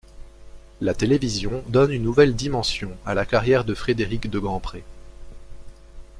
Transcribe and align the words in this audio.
La 0.81 0.95
télévision 0.95 1.63
donne 1.67 1.91
une 1.91 2.01
nouvelle 2.01 2.35
dimension 2.35 2.97
à 3.05 3.13
la 3.13 3.23
carrière 3.23 3.63
de 3.63 3.75
Frédérick 3.75 4.31
De 4.31 4.39
Grandpré. 4.39 4.83